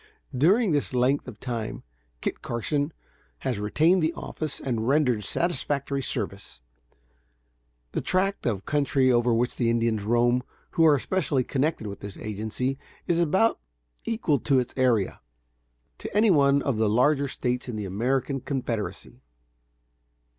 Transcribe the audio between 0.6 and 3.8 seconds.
this length of time Kit Carson has